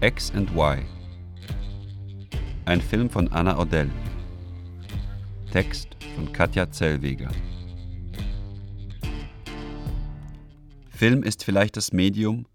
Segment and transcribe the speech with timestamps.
[0.00, 0.86] X and Y.
[2.66, 3.90] Ein Film von Anna Odell.
[5.50, 7.28] Text von Katja Zellweger.
[10.88, 12.46] Film ist vielleicht das Medium,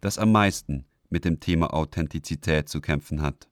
[0.00, 3.48] das am meisten mit dem Thema Authentizität zu kämpfen hat.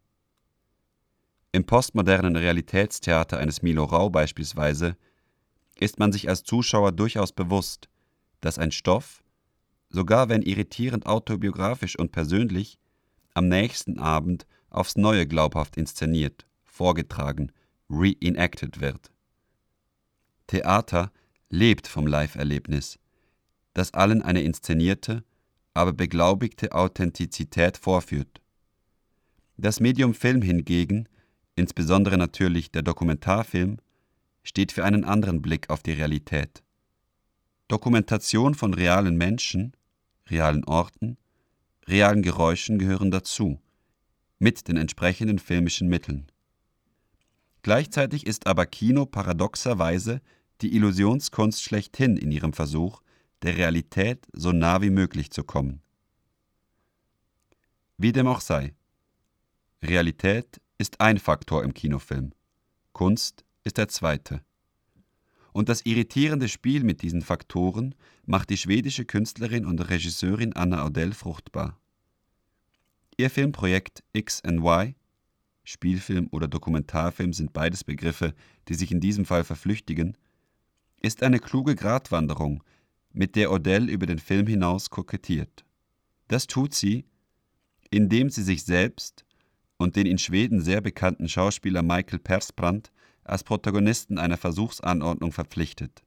[1.50, 4.96] Im postmodernen Realitätstheater eines Milo Rau beispielsweise
[5.80, 7.88] ist man sich als Zuschauer durchaus bewusst,
[8.40, 9.24] dass ein Stoff,
[9.88, 12.78] sogar wenn irritierend autobiografisch und persönlich,
[13.34, 17.52] am nächsten Abend aufs Neue glaubhaft inszeniert, vorgetragen,
[17.90, 19.10] reenacted wird.
[20.46, 21.12] Theater
[21.50, 22.98] lebt vom Live-Erlebnis,
[23.74, 25.24] das allen eine inszenierte,
[25.74, 28.40] aber beglaubigte Authentizität vorführt.
[29.56, 31.08] Das Medium Film hingegen,
[31.54, 33.78] insbesondere natürlich der Dokumentarfilm,
[34.42, 36.62] steht für einen anderen Blick auf die Realität.
[37.68, 39.72] Dokumentation von realen Menschen,
[40.28, 41.16] realen Orten,
[41.88, 43.60] realen Geräuschen gehören dazu,
[44.38, 46.30] mit den entsprechenden filmischen Mitteln.
[47.62, 50.20] Gleichzeitig ist aber Kino paradoxerweise
[50.60, 53.02] die Illusionskunst schlechthin in ihrem Versuch,
[53.42, 55.80] der Realität so nah wie möglich zu kommen.
[57.98, 58.74] Wie dem auch sei,
[59.82, 62.32] Realität ist ein Faktor im Kinofilm,
[62.92, 64.44] Kunst ist der zweite.
[65.52, 71.12] Und das irritierende Spiel mit diesen Faktoren macht die schwedische Künstlerin und Regisseurin Anna Odell
[71.12, 71.78] fruchtbar.
[73.18, 74.94] Ihr Filmprojekt X&Y,
[75.64, 78.34] Spielfilm oder Dokumentarfilm sind beides Begriffe,
[78.68, 80.16] die sich in diesem Fall verflüchtigen,
[81.00, 82.62] ist eine kluge Gratwanderung,
[83.12, 85.64] mit der Odell über den Film hinaus kokettiert.
[86.28, 87.04] Das tut sie,
[87.90, 89.26] indem sie sich selbst
[89.76, 92.90] und den in Schweden sehr bekannten Schauspieler Michael Persbrandt
[93.24, 96.02] als Protagonisten einer Versuchsanordnung verpflichtet.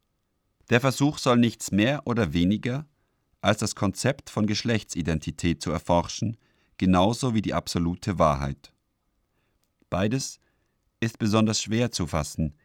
[0.70, 2.86] Der Versuch soll nichts mehr oder weniger
[3.42, 6.38] als das Konzept von Geschlechtsidentität zu erforschen,
[6.78, 8.74] genauso wie die absolute Wahrheit.
[9.90, 10.40] Beides
[11.00, 12.56] ist besonders schwer zu fassen,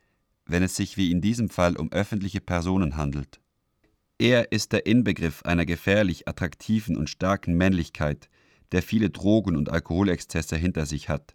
[0.47, 3.41] wenn es sich wie in diesem Fall um öffentliche Personen handelt.
[4.19, 8.29] Er ist der Inbegriff einer gefährlich attraktiven und starken Männlichkeit,
[8.73, 11.35] der viele Drogen- und Alkoholexzesse hinter sich hat.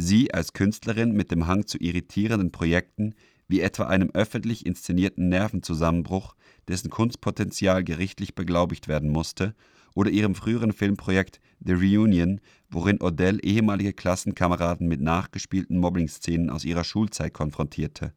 [0.00, 3.14] Sie als Künstlerin mit dem Hang zu irritierenden Projekten,
[3.48, 6.34] wie etwa einem öffentlich inszenierten Nervenzusammenbruch,
[6.68, 9.54] dessen Kunstpotenzial gerichtlich beglaubigt werden musste,
[9.94, 12.40] oder ihrem früheren Filmprojekt The Reunion,
[12.70, 18.14] worin Odell ehemalige Klassenkameraden mit nachgespielten Mobbing-Szenen aus ihrer Schulzeit konfrontierte.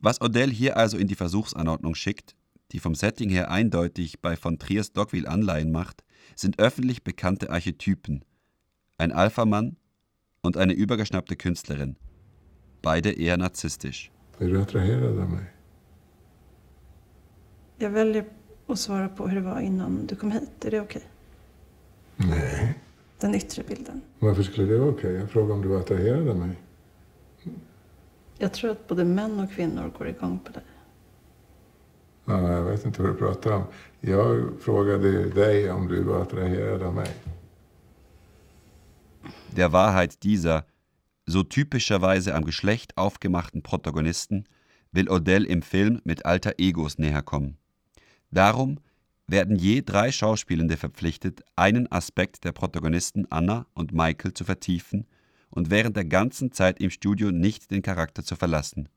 [0.00, 2.34] Was Odell hier also in die Versuchsanordnung schickt,
[2.72, 6.02] die vom Setting her eindeutig bei von Triers Dogville Anleihen macht,
[6.34, 8.24] sind öffentlich bekannte Archetypen.
[8.96, 9.76] Ein Alphamann
[10.42, 11.96] und eine übergeschnappte Künstlerin.
[12.82, 14.10] Beide eher narzisstisch.
[14.38, 15.44] Är du attraherad av mig?
[17.76, 18.24] Jag väljer
[18.66, 20.64] att svara på hur det var innan du kom hit.
[20.64, 21.02] Är det okej?
[22.16, 22.78] Nej.
[23.20, 24.00] Den yttre bilden.
[24.18, 25.12] Varför skulle det vara okej?
[25.12, 26.56] Jag frågade om du var attraherad av mig.
[28.38, 30.62] Jag tror att både män och kvinnor går igång på dig.
[32.24, 33.62] Ja, jag vet inte vad du pratar om.
[34.00, 37.08] Jag frågade ju dig om du var attraherad av mig.
[39.56, 40.66] Der Wahrheit dieser,
[41.26, 44.44] so typischerweise am Geschlecht aufgemachten Protagonisten
[44.92, 47.58] will Odell im Film mit alter Egos näherkommen.
[48.30, 48.78] Darum
[49.26, 55.06] werden je drei Schauspielende verpflichtet, einen Aspekt der Protagonisten Anna und Michael zu vertiefen
[55.50, 58.88] und während der ganzen Zeit im Studio nicht den Charakter zu verlassen.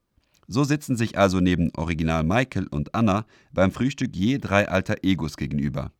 [0.48, 5.38] So sitzen sich also neben Original Michael und Anna beim Frühstück je drei alter Egos
[5.38, 5.92] gegenüber.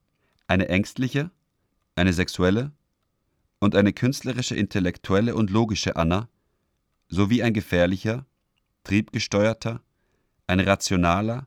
[0.48, 1.32] Eine ängstliche,
[1.96, 2.72] eine sexuelle
[3.62, 6.28] und eine künstlerische, intellektuelle und logische Anna,
[7.10, 8.26] sowie ein gefährlicher,
[8.84, 9.82] triebgesteuerter,
[10.48, 11.46] ein rationaler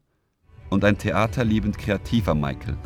[0.71, 2.77] und ein theaterliebend kreativer Michael.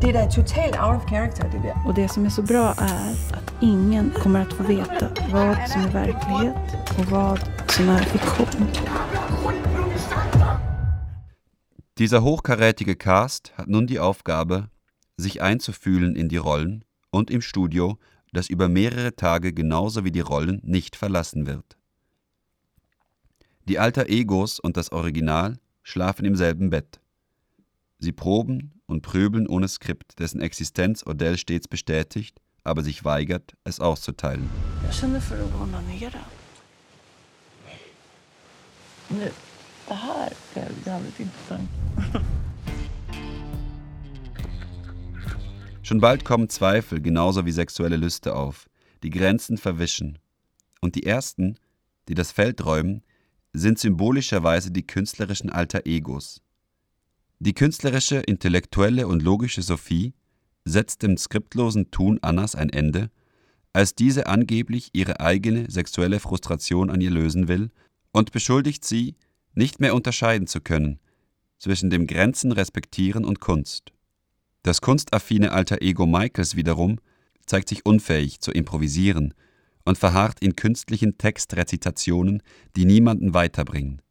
[0.00, 1.76] Det där är totalt out of character det där.
[1.86, 5.80] Och det som är så bra är att ingen kommer att få veta vad som
[5.80, 8.66] är verklighet och vad som är fiktion.
[11.98, 14.68] Dieser hochkarätige Cast hat nun die Aufgabe,
[15.20, 17.98] sich einzufühlen in die Rollen und im Studio,
[18.32, 21.76] das über mehrere Tage genauso wie die Rollen nicht verlassen wird.
[23.68, 27.00] Die alter Egos und das Original schlafen im selben Bett.
[27.98, 33.80] Sie proben und pröbeln ohne Skript, dessen Existenz Odell stets bestätigt, aber sich weigert, es
[33.80, 34.48] auszuteilen.
[34.84, 36.24] Jag känner för att onanera.
[39.08, 39.30] Nu,
[39.88, 41.68] det här blev jävligt intressant.
[45.90, 48.70] Schon bald kommen Zweifel genauso wie sexuelle Lüste auf,
[49.02, 50.20] die Grenzen verwischen.
[50.80, 51.56] Und die ersten,
[52.06, 53.02] die das Feld räumen,
[53.52, 56.42] sind symbolischerweise die künstlerischen Alter Egos.
[57.40, 60.14] Die künstlerische, intellektuelle und logische Sophie
[60.64, 63.10] setzt dem skriptlosen Tun Annas ein Ende,
[63.72, 67.72] als diese angeblich ihre eigene sexuelle Frustration an ihr lösen will
[68.12, 69.16] und beschuldigt sie,
[69.54, 71.00] nicht mehr unterscheiden zu können
[71.58, 73.92] zwischen dem Grenzen respektieren und Kunst.
[74.62, 76.98] Das kunstaffine alter Ego Michaels wiederum
[77.46, 79.34] zeigt sich unfähig zu improvisieren
[79.84, 82.42] und verharrt in künstlichen Textrezitationen,
[82.76, 84.02] die niemanden weiterbringen.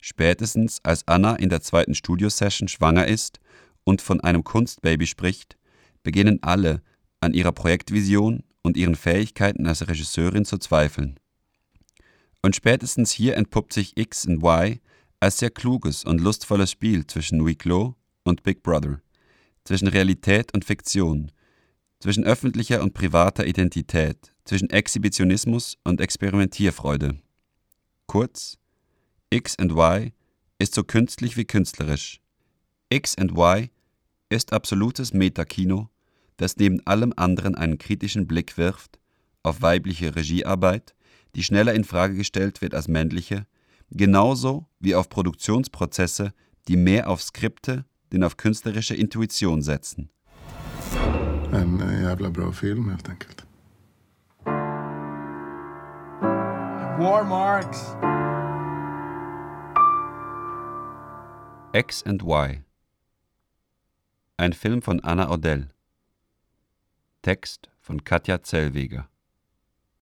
[0.00, 3.40] Spätestens als Anna in der zweiten Studiosession schwanger ist
[3.84, 5.56] und von einem Kunstbaby spricht,
[6.02, 6.82] beginnen alle
[7.20, 11.18] an ihrer Projektvision und ihren Fähigkeiten als Regisseurin zu zweifeln.
[12.42, 14.80] Und spätestens hier entpuppt sich X und Y
[15.20, 19.00] als sehr kluges und lustvolles Spiel zwischen Weeklo und Big Brother,
[19.64, 21.30] zwischen Realität und Fiktion,
[22.00, 27.18] zwischen öffentlicher und privater Identität, zwischen Exhibitionismus und Experimentierfreude.
[28.06, 28.58] Kurz,
[29.30, 30.12] X and Y
[30.58, 32.20] ist so künstlich wie künstlerisch.
[32.88, 33.68] X and Y
[34.28, 35.88] ist absolutes Metakino,
[36.36, 38.98] das neben allem anderen einen kritischen Blick wirft
[39.42, 40.94] auf weibliche Regiearbeit,
[41.34, 43.46] die schneller in Frage gestellt wird als männliche,
[43.90, 46.32] genauso wie auf Produktionsprozesse,
[46.68, 50.10] die mehr auf Skripte denn auf künstlerische Intuition setzen.
[51.52, 53.44] En eh, jävla bra film helt enkelt.
[56.98, 57.96] War marks.
[61.72, 62.64] X and Y.
[64.36, 65.68] Ein Film von Anna Odell.
[67.22, 69.09] Text von Katja Zellweger.